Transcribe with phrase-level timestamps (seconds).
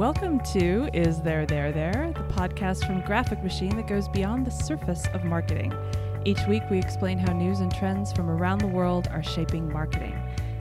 [0.00, 4.50] Welcome to Is There There There, the podcast from Graphic Machine that goes beyond the
[4.50, 5.74] surface of marketing.
[6.24, 10.18] Each week we explain how news and trends from around the world are shaping marketing.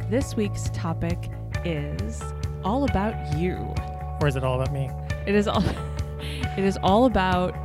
[0.09, 1.29] This week's topic
[1.63, 2.21] is
[2.65, 3.73] all about you.
[4.19, 4.89] Or is it all about me?
[5.25, 5.63] It is all
[6.57, 7.55] it is all about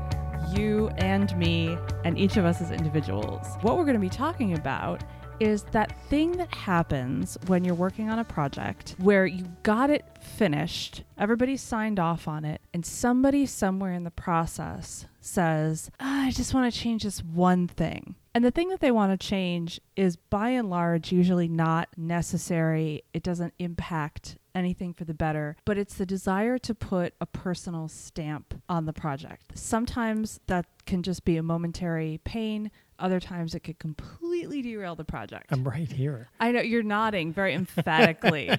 [0.57, 3.49] you and me and each of us as individuals.
[3.63, 5.03] What we're going to be talking about
[5.41, 10.05] is that thing that happens when you're working on a project where you got it
[10.21, 16.31] finished, everybody signed off on it, and somebody somewhere in the process says, "Ah, I
[16.31, 18.15] just want to change this one thing.
[18.35, 23.03] And the thing that they want to change is by and large usually not necessary.
[23.13, 27.89] It doesn't impact anything for the better, but it's the desire to put a personal
[27.89, 29.57] stamp on the project.
[29.57, 32.71] Sometimes that can just be a momentary pain.
[32.99, 35.47] Other times it could completely derail the project.
[35.51, 36.31] I'm right here.
[36.39, 38.57] I know you're nodding very emphatically.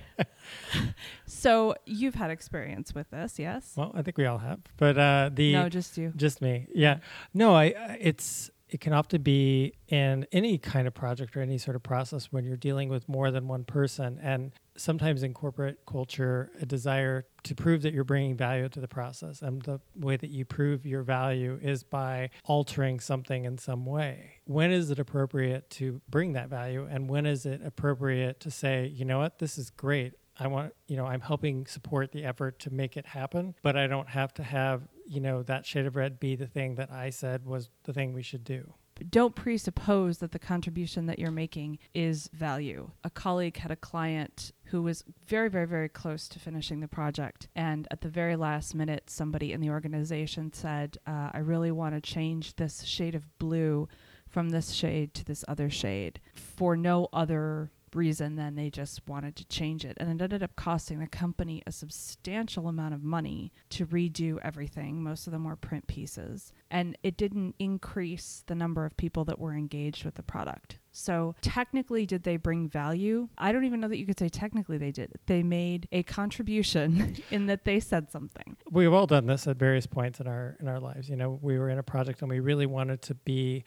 [1.25, 3.73] so you've had experience with this, yes?
[3.75, 6.11] Well, I think we all have, but uh, the no, just you.
[6.15, 6.67] just me.
[6.73, 6.99] Yeah,
[7.33, 7.97] no, I.
[7.99, 12.31] It's it can often be in any kind of project or any sort of process
[12.31, 17.25] when you're dealing with more than one person, and sometimes in corporate culture, a desire
[17.43, 20.85] to prove that you're bringing value to the process, and the way that you prove
[20.85, 24.41] your value is by altering something in some way.
[24.45, 28.87] When is it appropriate to bring that value, and when is it appropriate to say,
[28.87, 30.13] you know what, this is great.
[30.37, 33.87] I want, you know, I'm helping support the effort to make it happen, but I
[33.87, 37.09] don't have to have, you know, that shade of red be the thing that I
[37.09, 38.73] said was the thing we should do.
[39.09, 42.91] don't presuppose that the contribution that you're making is value.
[43.05, 47.47] A colleague had a client who was very, very, very close to finishing the project.
[47.55, 51.95] And at the very last minute, somebody in the organization said, uh, I really want
[51.95, 53.87] to change this shade of blue
[54.27, 59.35] from this shade to this other shade for no other reason than they just wanted
[59.37, 59.95] to change it.
[59.97, 65.01] And it ended up costing the company a substantial amount of money to redo everything.
[65.01, 66.51] Most of them were print pieces.
[66.69, 70.79] And it didn't increase the number of people that were engaged with the product.
[70.97, 73.27] So, technically, did they bring value?
[73.37, 75.11] I don't even know that you could say technically they did.
[75.25, 78.55] They made a contribution in that they said something.
[78.71, 81.09] We've all done this at various points in our in our lives.
[81.09, 83.65] You know, we were in a project and we really wanted to be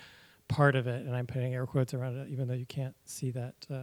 [0.49, 3.31] part of it, and I'm putting air quotes around it, even though you can't see
[3.33, 3.83] that uh,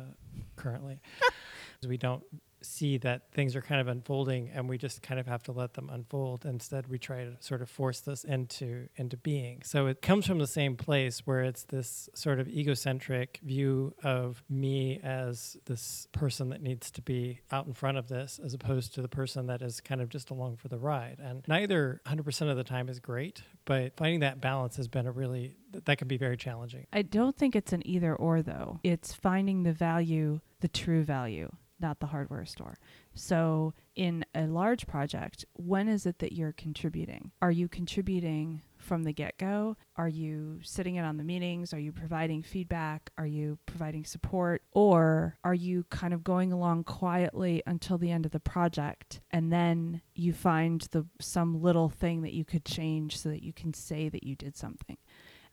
[0.56, 1.00] currently.
[1.88, 2.24] we don't
[2.62, 5.74] see that things are kind of unfolding and we just kind of have to let
[5.74, 6.46] them unfold.
[6.46, 9.62] Instead we try to sort of force this into into being.
[9.64, 14.44] So it comes from the same place where it's this sort of egocentric view of
[14.50, 18.94] me as this person that needs to be out in front of this as opposed
[18.96, 21.20] to the person that is kind of just along for the ride.
[21.22, 25.12] And neither 100% of the time is great but finding that balance has been a
[25.12, 25.56] really
[25.86, 26.86] that can be very challenging.
[26.94, 28.80] I don't think it's an either or, though.
[28.84, 32.78] It's finding the value, the true value, not the hardware store.
[33.14, 37.32] So, in a large project, when is it that you're contributing?
[37.42, 39.78] Are you contributing from the get go?
[39.96, 41.74] Are you sitting in on the meetings?
[41.74, 43.12] Are you providing feedback?
[43.18, 44.62] Are you providing support?
[44.72, 49.52] Or are you kind of going along quietly until the end of the project and
[49.52, 53.74] then you find the some little thing that you could change so that you can
[53.74, 54.98] say that you did something?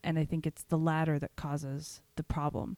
[0.04, 2.76] And I think it's the latter that causes the problem.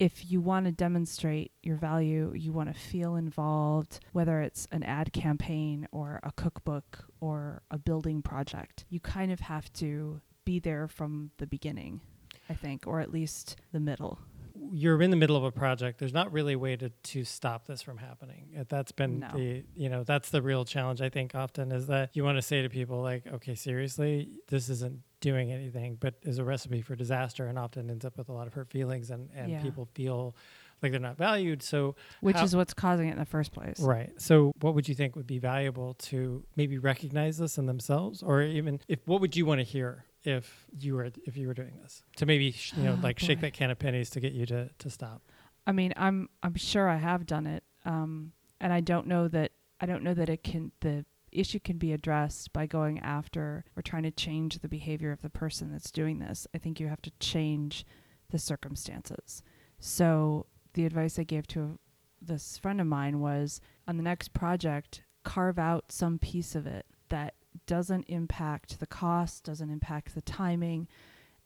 [0.00, 4.82] If you want to demonstrate your value, you want to feel involved, whether it's an
[4.82, 10.58] ad campaign or a cookbook or a building project, you kind of have to be
[10.58, 12.00] there from the beginning,
[12.48, 14.18] I think, or at least the middle.
[14.72, 17.66] You're in the middle of a project there's not really a way to, to stop
[17.66, 19.30] this from happening that's been No.
[19.34, 22.42] the you know that's the real challenge i think often is that you want to
[22.42, 26.94] say to people like okay seriously this isn't doing anything but is a recipe for
[26.96, 29.62] disaster and often ends up with a lot of hurt feelings and, and Yeah.
[29.62, 30.34] people feel
[30.82, 33.78] like they're not valued so Which how- is what's causing it in the first place.
[33.80, 34.10] Right.
[34.18, 38.40] So, what would you think would be valuable to maybe recognize this in themselves, or
[38.40, 41.78] even if what would you want to hear if you were if you were doing
[41.82, 44.32] this to maybe sh- you know Oh, like shake that can of pennies to get
[44.32, 45.22] you to to stop?
[45.66, 49.52] I mean, I'm I'm sure I have done it, um, and I don't know that
[49.80, 53.82] I don't know that it can the issue can be addressed by going after or
[53.82, 56.46] trying to change the behavior of the person that's doing this.
[56.54, 57.86] I think you have to change
[58.30, 59.42] the circumstances.
[59.78, 61.78] So the advice I gave to
[62.20, 66.84] this friend of mine was on the next project, carve out some piece of it
[67.08, 67.34] that
[67.66, 70.88] doesn't impact the cost, doesn't impact the timing,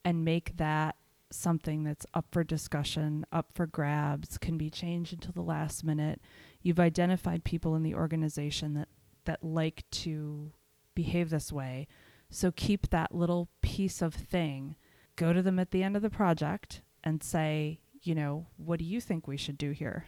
[0.05, 0.97] and make that
[1.31, 6.21] something that's up for discussion, up for grabs, can be changed until the last minute.
[6.63, 8.89] You've identified people in the organization that,
[9.25, 10.53] that like to
[10.95, 11.89] behave this way.
[12.31, 14.77] So keep that little piece of thing,
[15.17, 18.85] go to them at the end of the project and say, you know, what do
[18.85, 20.07] you think we should do here?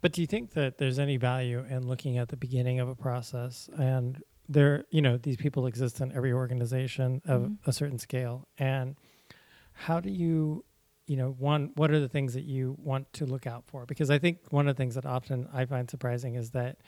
[0.00, 2.94] But do you think that there's any value in looking at the beginning of a
[2.94, 7.58] process and there, you know, these people exist in every organization of Mhm.
[7.66, 8.48] a certain scale.
[8.58, 8.96] And
[9.72, 10.64] how do you,
[11.06, 13.86] you know, one, what are the things that you want to look out for?
[13.86, 16.78] Because I think one of the things that often I find surprising is that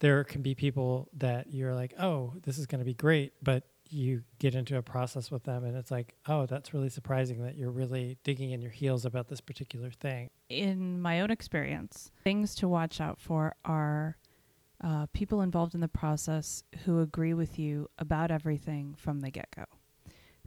[0.00, 3.64] there can be people that you're like, oh, this is going to be great, but
[3.90, 7.54] you get into a process with them and it's like, oh, that's really surprising that
[7.56, 10.30] you're really digging in your heels about this particular thing.
[10.48, 14.16] in my own experience, things to watch out for are
[14.84, 19.48] uh, people involved in the process who agree with you about everything from the get
[19.56, 19.64] go,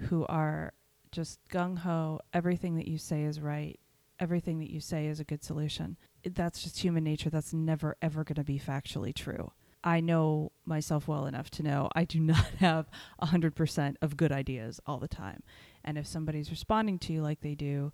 [0.02, 0.74] who are
[1.12, 3.80] just gung ho, everything that you say is right,
[4.20, 5.98] everything that you say is a good solution.
[6.24, 7.32] That's just human nature.
[7.32, 9.52] That's never, ever going to be factually true.
[9.84, 12.92] I know myself well enough to know I do not have
[13.24, 15.42] 100% of good ideas all the time.
[15.84, 17.92] And if somebody's responding to you like they do,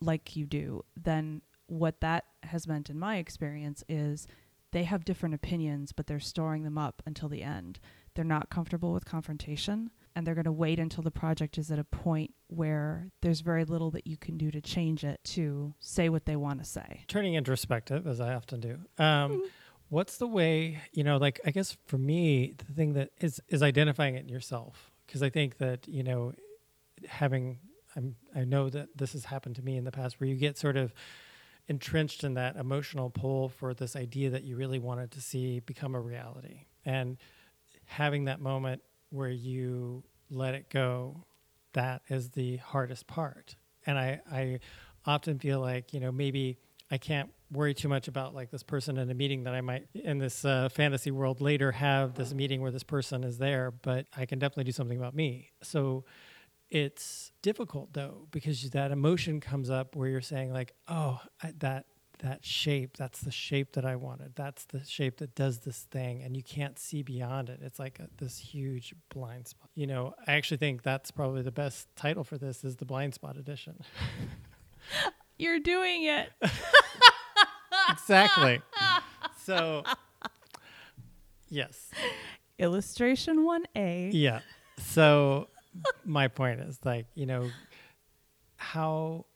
[0.00, 4.26] like you do, then what that has meant in my experience is
[4.74, 7.78] they have different opinions, but they're storing them up until the end.
[8.14, 11.78] They're not comfortable with confrontation, and they're going to wait until the project is at
[11.78, 16.08] a point where there's very little that you can do to change it to say
[16.08, 17.04] what they want to say.
[17.06, 18.78] Turning introspective, as I often do.
[18.98, 19.44] Um,
[19.90, 23.62] What's the way, you know, like I guess for me, the thing that is is
[23.62, 24.90] identifying it in yourself.
[25.06, 26.32] Because I think that, you know,
[27.06, 27.58] having
[27.94, 30.58] I'm I know that this has happened to me in the past where you get
[30.58, 30.92] sort of
[31.68, 35.94] entrenched in that emotional pull for this idea that you really wanted to see become
[35.94, 36.66] a reality.
[36.84, 37.16] And
[37.86, 41.24] having that moment where you let it go,
[41.72, 43.56] that is the hardest part.
[43.86, 44.60] And I, I
[45.06, 46.58] often feel like, you know, maybe
[46.90, 49.86] I can't worry too much about like this person in a meeting that I might
[49.94, 54.06] in this uh, fantasy world later have this meeting where this person is there, but
[54.16, 55.50] I can definitely do something about me.
[55.62, 56.04] So
[56.74, 61.86] it's difficult though because that emotion comes up where you're saying like, oh, I, that
[62.18, 64.34] that shape, that's the shape that I wanted.
[64.34, 67.60] That's the shape that does this thing, and you can't see beyond it.
[67.62, 69.68] It's like a, this huge blind spot.
[69.74, 73.14] You know, I actually think that's probably the best title for this is the blind
[73.14, 73.80] spot edition.
[75.38, 76.30] You're doing it.
[77.90, 78.62] exactly.
[79.42, 79.82] So,
[81.48, 81.90] yes.
[82.58, 84.10] Illustration 1A.
[84.12, 84.40] Yeah.
[84.78, 85.48] So,
[86.04, 87.50] my point is like, you know,
[88.56, 89.26] how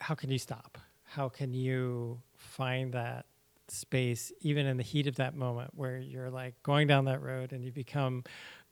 [0.00, 0.78] how can you stop?
[1.04, 3.26] How can you find that
[3.70, 7.52] space even in the heat of that moment where you're like going down that road
[7.52, 8.24] and you become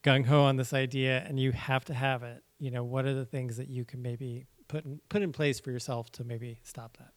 [0.02, 2.42] gung ho on this idea and you have to have it.
[2.58, 5.60] You know, what are the things that you can maybe put in, put in place
[5.60, 7.12] for yourself to maybe stop that?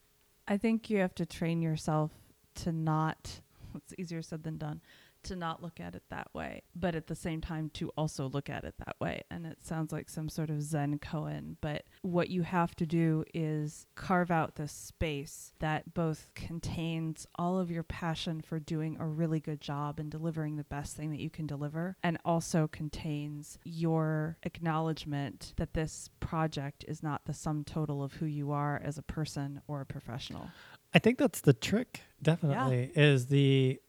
[0.47, 2.11] I think you have to train yourself
[2.55, 3.41] to not,
[3.75, 4.81] it's easier said than done,
[5.23, 8.49] to not look at it that way, but at the same time to also look
[8.49, 9.23] at it that way.
[9.29, 13.23] And it sounds like some sort of Zen koan, but what you have to do
[13.33, 19.05] is carve out this space that both contains all of your passion for doing a
[19.05, 23.57] really good job and delivering the best thing that you can deliver, and also contains
[23.63, 28.97] your acknowledgement that this project is not the sum total of who you are as
[28.97, 30.49] a person or a professional.
[30.93, 32.01] I think that's the trick.
[32.21, 33.79] Definitely is the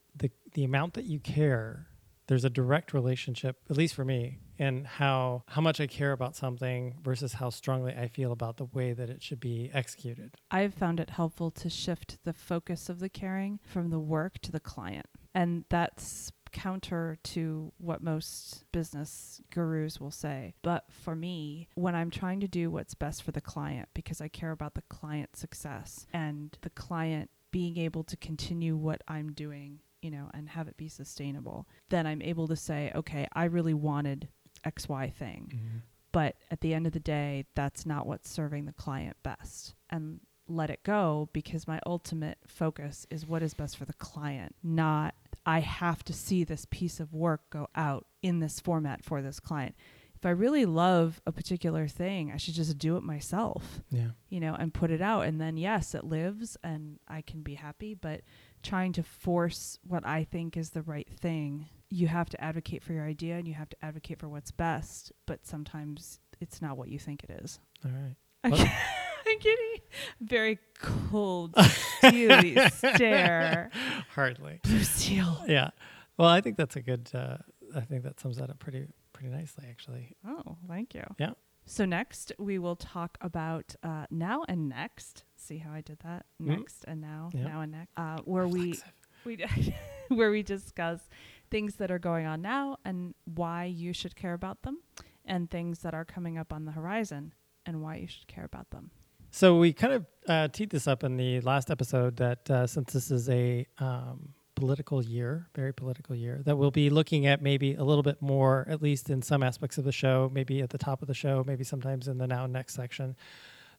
[0.53, 1.87] the amount that you care.
[2.27, 6.35] There's a direct relationship, at least for me, in how how much I care about
[6.35, 10.35] something versus how strongly I feel about the way that it should be executed.
[10.49, 14.51] I've found it helpful to shift the focus of the caring from the work to
[14.51, 15.07] the client.
[15.33, 20.53] And that's counter to what most business gurus will say.
[20.61, 24.27] But for me, when I'm trying to do what's best for the client, because I
[24.27, 29.79] care about the client's success and the client being able to continue what I'm doing,
[30.01, 33.73] you know, and have it be sustainable, then I'm able to say, okay, I really
[33.73, 34.27] wanted
[34.65, 35.51] XY thing.
[35.55, 35.77] Mm-hmm.
[36.11, 39.75] But at the end of the day that's not what's serving the client best.
[39.89, 44.55] And let it go because my ultimate focus is what is best for the client
[44.63, 45.15] not
[45.45, 49.39] i have to see this piece of work go out in this format for this
[49.39, 49.75] client
[50.21, 54.09] if i really love a particular thing i should just do it myself Yeah.
[54.29, 57.55] you know and put it out and then yes it lives and i can be
[57.55, 58.21] happy but
[58.61, 62.93] trying to force what i think is the right thing you have to advocate for
[62.93, 66.87] your idea and you have to advocate for what's best but sometimes it's not what
[66.89, 68.15] you think it is All right.
[68.43, 69.75] i'm getting
[70.21, 71.55] very cold
[71.97, 73.69] steely stare
[74.13, 74.59] Hardly.
[74.67, 75.43] Lucille.
[75.47, 75.69] Yeah.
[76.17, 77.09] Well, I think that's a good.
[77.13, 77.37] Uh,
[77.75, 78.87] I think that sums that up pretty
[79.21, 80.15] pretty nicely, actually.
[80.27, 81.31] oh thank you Yeah.
[81.65, 86.25] so next we will talk about uh, now and next see how i did that
[86.41, 86.47] Mhm.
[86.59, 87.43] next and now Yeah.
[87.43, 88.93] now and next uh, where we Reflexive.
[89.25, 89.73] we
[90.17, 91.07] where we discuss
[91.49, 94.79] things that are going on now and why you should care about them
[95.25, 97.33] and things that are coming up on the horizon
[97.65, 98.89] and why you should care about them.
[99.29, 102.91] So we kind of uh, teed this up in the last episode that uh, since
[102.91, 107.73] this is a um, political year, very political year, that we'll be looking at maybe
[107.73, 110.77] a little bit more, at least in some aspects of the show, maybe at the
[110.77, 113.15] top of the show, maybe sometimes in the now next section,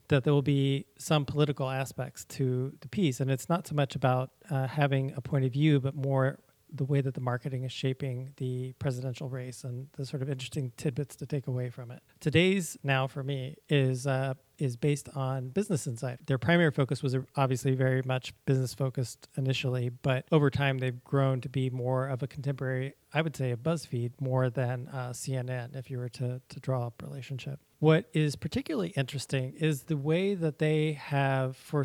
[0.09, 3.21] that there will be some political aspects to the piece.
[3.21, 6.41] And it's not so much about uh, having a point of view, but more
[6.73, 10.73] the way that the marketing is shaping the presidential race and the sort of interesting
[10.77, 12.03] tidbits to take away from it.
[12.21, 16.19] Today's now for me is uh, is based on Business Insider.
[16.27, 21.41] Their primary focus was obviously very much business focused initially, but over time they've grown
[21.41, 25.77] to be more of a contemporary, I would say, a BuzzFeed more than uh, CNN.
[25.77, 30.35] If you were to to draw up relationship, what is particularly interesting is the way
[30.35, 31.85] that they have for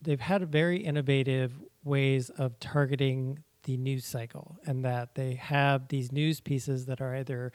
[0.00, 1.52] they've had very innovative
[1.84, 7.14] ways of targeting the news cycle and that they have these news pieces that are
[7.14, 7.52] either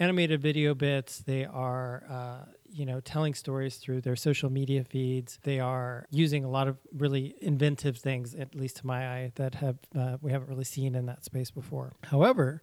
[0.00, 5.38] animated video bits they are uh, you know telling stories through their social media feeds
[5.44, 9.54] they are using a lot of really inventive things at least to my eye that
[9.54, 11.94] have uh, we haven't really seen in that space before.
[12.04, 12.60] However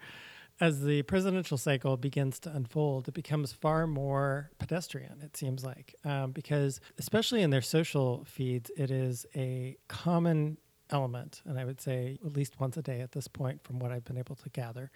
[0.60, 5.96] as the presidential cycle begins to unfold, it becomes far more pedestrian, it seems like,
[6.06, 10.58] um, because especially in their social feeds, it is a common
[10.92, 13.92] element, and I would say at least once a day at this point, from what
[13.92, 14.92] I've been able to gather,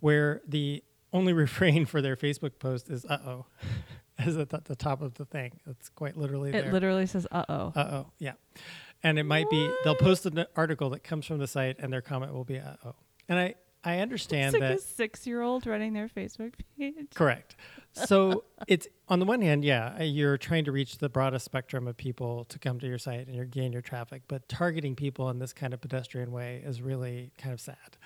[0.00, 0.82] where the
[1.12, 3.46] only refrain for their Facebook post is "uh oh,"
[4.24, 5.52] is at the, top of the thing.
[5.66, 6.50] It's quite literally.
[6.50, 6.60] There.
[6.60, 6.72] It there.
[6.72, 8.32] literally says "uh oh." Uh oh, yeah,
[9.02, 9.50] and it might what?
[9.50, 12.58] be they'll post an article that comes from the site, and their comment will be
[12.58, 12.94] "uh oh,"
[13.28, 17.08] and I I understand it's like that a six-year-old running their Facebook page.
[17.14, 17.56] Correct.
[17.92, 21.88] So it's on the one hand, yeah, uh, you're trying to reach the broadest spectrum
[21.88, 25.30] of people to come to your site and you're gain your traffic, but targeting people
[25.30, 27.96] in this kind of pedestrian way is really kind of sad.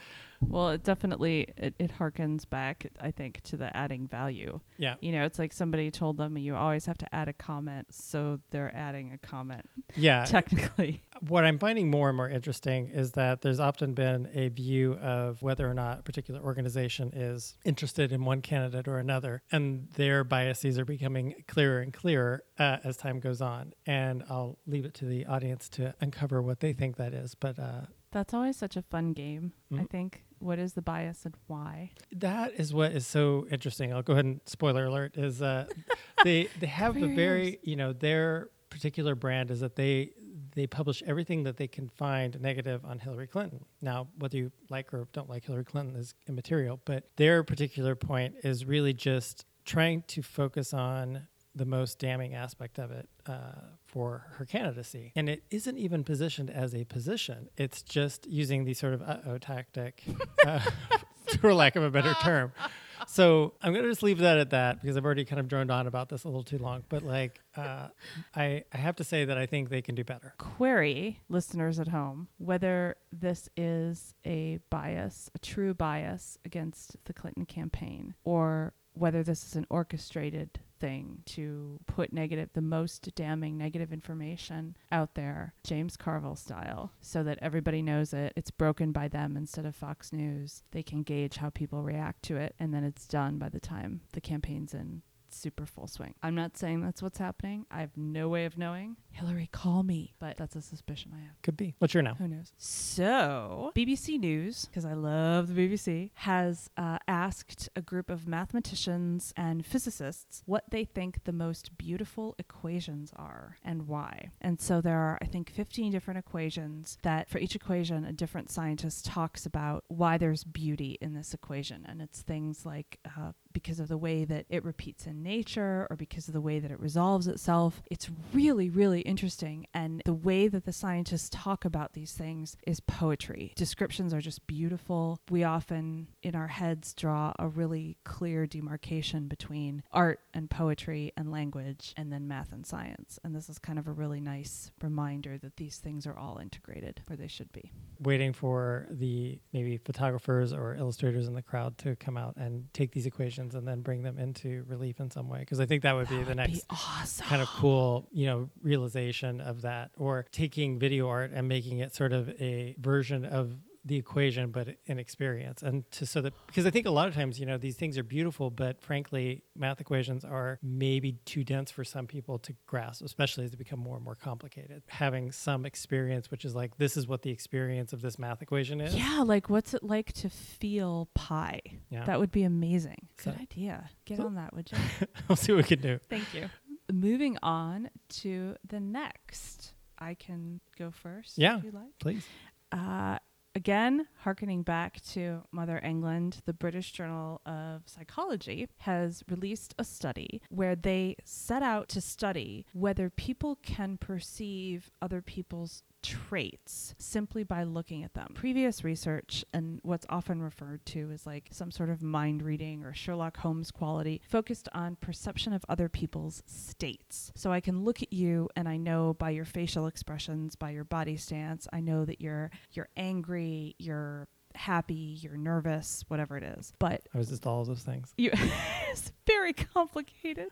[0.40, 4.60] Well, it definitely it, it harkens back, I think, to the adding value.
[4.76, 4.94] Yeah.
[5.00, 8.40] You know, it's like somebody told them you always have to add a comment, so
[8.50, 9.68] they're adding a comment.
[9.96, 10.24] Yeah.
[10.24, 11.02] Technically.
[11.28, 15.40] What I'm finding more and more interesting is that there's often been a view of
[15.42, 20.22] whether or not a particular organization is interested in one candidate or another, and their
[20.22, 23.72] biases are becoming clearer and clearer uh, as time goes on.
[23.86, 27.34] And I'll leave it to the audience to uncover what they think that is.
[27.34, 29.52] But uh, that's always such a fun game.
[29.72, 29.82] Mm-hmm.
[29.82, 30.24] I think.
[30.40, 31.92] What is the bias and why?
[32.12, 33.94] That is what is so interesting.
[33.94, 35.66] I'll go ahead and spoiler alert is uh,
[36.24, 40.10] they they have a very you know their particular brand is that they
[40.54, 43.64] they publish everything that they can find negative on Hillary Clinton.
[43.82, 48.34] Now, whether you like or don't like Hillary Clinton is immaterial, but their particular point
[48.42, 53.52] is really just trying to focus on the most damning aspect of it uh,
[53.86, 55.12] for her candidacy.
[55.14, 59.18] And it isn't even positioned as a position, it's just using the sort of uh
[59.26, 60.02] oh tactic,
[60.44, 60.60] uh,
[61.40, 62.52] for lack of a better term.
[63.08, 65.86] So I'm to just leave that at that because I've already kind of droned on
[65.86, 66.84] about this a little too long.
[66.88, 67.88] But like, uh,
[68.34, 70.34] I, I have to say that I think they can do better.
[70.38, 77.46] Query listeners at home whether this is a bias, a true bias against the Clinton
[77.46, 83.90] campaign, or whether this is an orchestrated thing to put negative, the most damning negative
[83.90, 88.34] information out there, James Carville style, so that everybody knows it.
[88.36, 90.62] It's broken by them instead of Fox News.
[90.72, 94.02] They can gauge how people react to it, and then it's done by the time
[94.12, 95.00] the campaign's in
[95.34, 96.14] super full swing.
[96.22, 97.66] I'm not saying that's what's happening.
[97.70, 98.96] I have no way of knowing.
[99.10, 100.14] Hillary, call me.
[100.18, 101.42] But that's a suspicion I have.
[101.42, 101.74] Could be.
[101.78, 102.14] What's your now?
[102.14, 102.52] Who knows?
[102.56, 109.32] So, BBC News, because I love the BBC, has uh, asked a group of mathematicians
[109.36, 114.30] and physicists what they think the most beautiful equations are and why.
[114.40, 118.50] And so there are, I think, 15 different equations that for each equation, a different
[118.50, 121.84] scientist talks about why there's beauty in this equation.
[121.88, 125.96] And it's things like uh, because of the way that it repeats in nature or
[125.96, 127.82] because of the way that it resolves itself.
[127.90, 129.66] It's really, really interesting.
[129.74, 133.52] And the way that the scientists talk about these things is poetry.
[133.56, 135.18] Descriptions are just beautiful.
[135.30, 141.32] We often, in our heads, draw a really clear demarcation between art and poetry and
[141.32, 143.18] language and then math and science.
[143.24, 147.00] And this is kind of a really nice reminder that these things are all integrated
[147.06, 147.72] where they should be.
[148.00, 152.92] Waiting for the maybe photographers or illustrators in the crowd to come out and take
[152.92, 155.94] these equations and then bring them into relief in some way because I think that
[155.94, 157.26] would that be the would next be awesome.
[157.26, 161.94] kind of cool, you know, realization of that or taking video art and making it
[161.94, 165.62] sort of a version of the equation but an experience.
[165.62, 167.98] And to so that because i think a lot of times you know these things
[167.98, 173.04] are beautiful but frankly math equations are maybe too dense for some people to grasp
[173.04, 174.82] especially as they become more and more complicated.
[174.88, 178.80] Having some experience which is like this is what the experience of this math equation
[178.80, 178.94] is.
[178.94, 181.60] Yeah like what's it like to feel pi?
[181.90, 182.04] Yeah.
[182.04, 183.08] That would be amazing.
[183.22, 183.90] Good idea.
[184.04, 184.78] Get so on that would you?
[185.28, 185.98] I'll see what we can do.
[186.08, 186.48] Thank you.
[186.92, 189.72] Moving on to the next.
[189.98, 191.98] I can go first yeah if you like.
[192.00, 192.26] please.
[192.72, 193.18] Uh,
[193.54, 200.42] again, harkening back to Mother England, the British Journal of Psychology has released a study
[200.48, 207.64] where they set out to study whether people can perceive other people's traits simply by
[207.64, 208.32] looking at them.
[208.34, 212.92] Previous research and what's often referred to as like some sort of mind reading or
[212.92, 217.32] Sherlock Holmes quality focused on perception of other people's states.
[217.34, 220.84] So I can look at you and I know by your facial expressions, by your
[220.84, 226.72] body stance, I know that you're you're angry, you're happy, you're nervous, whatever it is.
[226.78, 228.12] But I was just all of those things.
[228.18, 228.30] you
[228.90, 230.50] it's very complicated.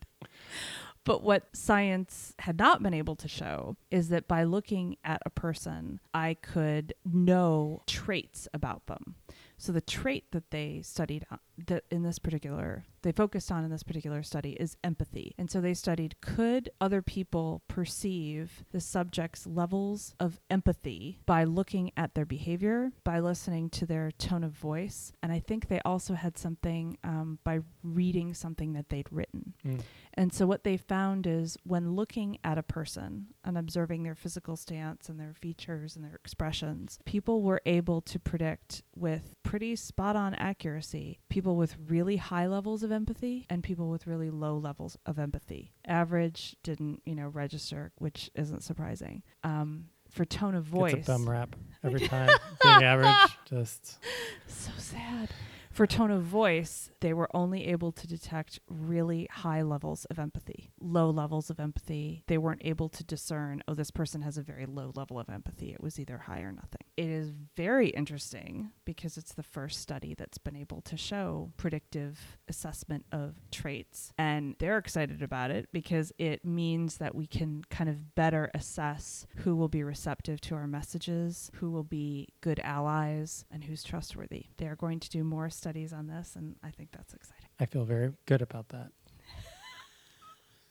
[1.04, 5.30] But what science had not been able to show is that by looking at a
[5.30, 9.16] person, I could know traits about them.
[9.58, 13.70] So the trait that they studied uh, that in this particular they focused on in
[13.70, 15.34] this particular study is empathy.
[15.38, 21.92] And so they studied could other people perceive the subject's levels of empathy by looking
[21.96, 26.14] at their behavior, by listening to their tone of voice, and I think they also
[26.14, 29.54] had something um, by reading something that they'd written.
[29.66, 29.80] Mm.
[30.14, 34.56] And so what they found is when looking at a person and observing their physical
[34.56, 40.14] stance and their features and their expressions, people were able to predict with pretty spot
[40.16, 44.98] on accuracy people with really high levels of empathy and people with really low levels
[45.06, 45.72] of empathy.
[45.86, 49.22] Average didn't, you know, register, which isn't surprising.
[49.42, 52.28] Um, for tone of voice, It's a bum rap every time.
[52.62, 53.98] Being average, just
[54.46, 55.30] so sad.
[55.72, 60.70] For tone of voice, they were only able to detect really high levels of empathy,
[60.78, 62.24] low levels of empathy.
[62.26, 65.72] They weren't able to discern, oh, this person has a very low level of empathy.
[65.72, 66.82] It was either high or nothing.
[66.98, 72.20] It is very interesting because it's the first study that's been able to show predictive
[72.48, 74.12] assessment of traits.
[74.18, 79.26] And they're excited about it because it means that we can kind of better assess
[79.36, 84.48] who will be receptive to our messages, who will be good allies, and who's trustworthy.
[84.58, 87.46] They are going to do more studies on this, and I think that's exciting.
[87.60, 88.90] I feel very good about that.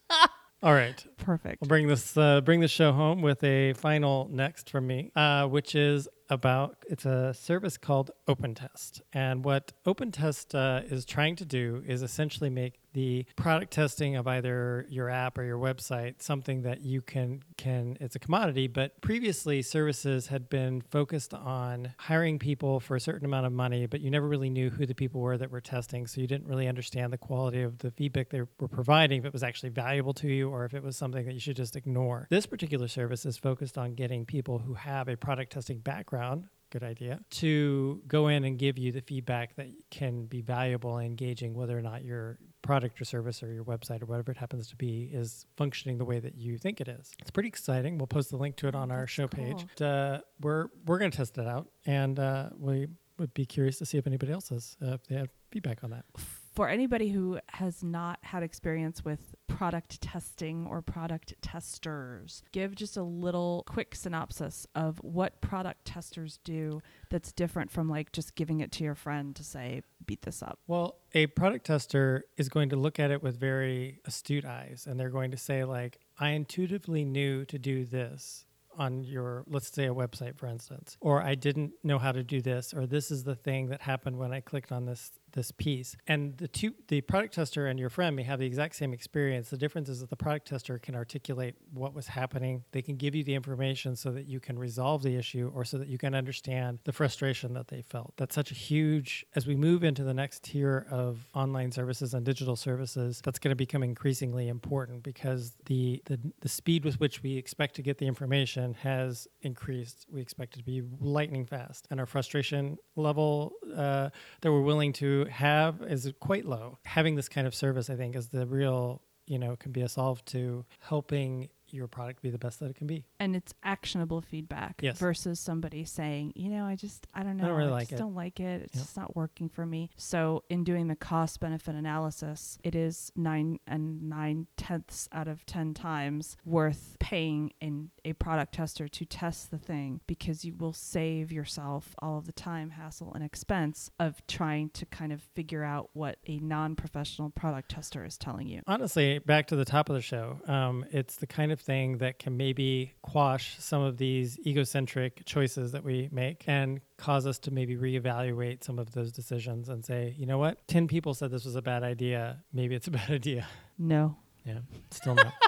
[0.64, 1.04] All right.
[1.18, 1.62] Perfect.
[1.62, 5.48] We'll bring this uh, bring the show home with a final next from me, uh,
[5.48, 11.46] which is about it's a service called OpenTest, and what OpenTest uh, is trying to
[11.46, 16.64] do is essentially make the product testing of either your app or your website something
[16.64, 22.40] that you can can it's a commodity but previously services had been focused on hiring
[22.40, 25.22] people for a certain amount of money but you never really knew who the people
[25.22, 28.42] were that were testing so you didn't really understand the quality of the feedback they
[28.60, 31.34] were providing if it was actually valuable to you or if it was something that
[31.34, 32.28] you should just ignore.
[32.30, 36.84] This particular service is focused on getting people who have a product testing background good
[36.84, 41.54] idea to go in and give you the feedback that can be valuable and engaging
[41.54, 44.76] whether or not your product or service or your website or whatever it happens to
[44.76, 47.12] be is functioning the way that you think it is.
[47.20, 47.98] It's pretty exciting.
[47.98, 49.44] We'll post the link to it on our show cool.
[49.44, 49.82] page.
[49.82, 53.86] Uh, we're we're going to test it out, and uh, we would be curious to
[53.86, 56.06] see if anybody else has uh, if they have feedback on that.
[56.52, 62.98] For anybody who has not had experience with product testing or product testers, give just
[62.98, 68.60] a little quick synopsis of what product testers do that's different from like just giving
[68.60, 70.60] it to your friend to say, beat this up.
[70.68, 75.00] Well, a product tester is going to look at it with very astute eyes, and
[75.00, 78.46] they're going to say like, I intuitively knew to do this
[78.78, 82.42] on your let's say a website for instance or i didn't know how to do
[82.42, 85.96] this or this is the thing that happened when i clicked on this this piece.
[86.08, 89.50] And the two the product tester and your friend may have the exact same experience.
[89.50, 92.64] The difference is that the product tester can articulate what was happening.
[92.72, 95.78] They can give you the information so that you can resolve the issue or so
[95.78, 98.14] that you can understand the frustration that they felt.
[98.18, 102.26] That's such a huge as we move into the next tier of online services and
[102.26, 107.24] digital services that's going to become increasingly important because the, the the speed with which
[107.24, 110.06] we expect to get the information has increased.
[110.12, 111.88] We expect it to be lightning fast.
[111.90, 114.10] And our frustration level uh,
[114.42, 116.80] that we're willing to have is quite low.
[116.84, 119.90] Having this kind of service, I think, is the real, you know, can be a
[119.90, 123.06] solve to helping your product be the best that it can be.
[123.20, 124.98] And it's actionable feedback Yes.
[125.00, 127.94] versus somebody saying, you know, I just, I don't know, I don't really like just
[127.94, 128.62] it." don't like it.
[128.64, 128.84] It's Yep.
[128.84, 129.90] just not working for me.
[129.96, 135.46] So, in doing the cost benefit analysis, it is nine and nine tenths out of
[135.46, 140.74] 10 times worth paying in a product tester to test the thing because you will
[140.74, 145.64] save yourself all of the time, hassle, and expense of trying to kind of figure
[145.64, 148.62] out what a non professional product tester is telling you.
[148.68, 152.20] Honestly, back to the top of the show, um, it's the kind of thing that
[152.20, 157.52] can maybe quash some of these egocentric choices that we make and cause us to
[157.52, 161.46] maybe reevaluate some of those decisions and say, you know what, 10 people said this
[161.46, 162.44] was a bad idea.
[162.54, 163.48] Maybe it's a bad idea.
[163.78, 164.16] No.
[164.46, 165.34] Yeah, still not.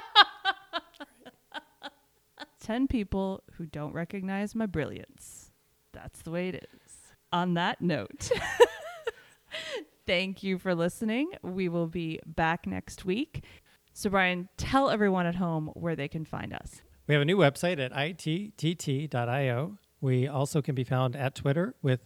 [2.61, 5.51] 10 people who don't recognize my brilliance.
[5.91, 6.91] That's the way it is.
[7.31, 8.31] On that note,
[10.07, 11.31] thank you for listening.
[11.41, 13.43] We will be back next week.
[13.93, 16.81] So, Brian, tell everyone at home where they can find us.
[17.07, 19.77] We have a new website at ittt.io.
[20.01, 22.01] We also can be found at Twitter with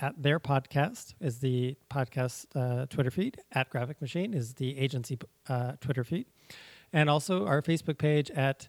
[0.00, 3.38] at their podcast is the podcast uh, Twitter feed.
[3.52, 5.18] At Graphic Machine is the agency
[5.48, 6.26] uh, Twitter feed,
[6.92, 8.68] and also our Facebook page at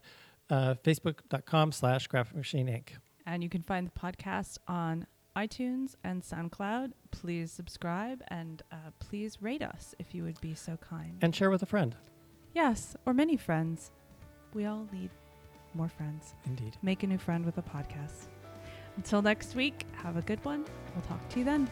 [0.50, 2.90] uh, facebook.com slash Graphic Machine Inc.
[3.26, 6.92] And you can find the podcast on iTunes and SoundCloud.
[7.12, 11.18] Please subscribe and uh, please rate us if you would be so kind.
[11.22, 11.96] And share with a friend.
[12.56, 13.92] Yes, or many friends.
[14.54, 15.10] We all need
[15.74, 16.34] more friends.
[16.46, 16.78] Indeed.
[16.82, 18.30] Make a new friend with a podcast.
[18.96, 20.64] Until next week, have a good one.
[20.96, 21.70] We'll talk to you then.